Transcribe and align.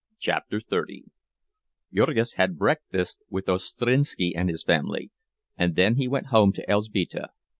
CHAPTER 0.17 0.57
XXX 0.59 1.09
Jurgis 1.93 2.33
had 2.33 2.57
breakfast 2.57 3.19
with 3.29 3.45
Ostrinski 3.47 4.33
and 4.35 4.49
his 4.49 4.63
family, 4.63 5.11
and 5.55 5.75
then 5.75 5.97
he 5.97 6.07
went 6.07 6.29
home 6.33 6.51
to 6.53 6.65
Elzbieta. 6.67 7.27